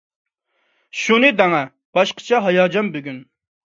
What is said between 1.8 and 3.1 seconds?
باشقىچە ھاياجان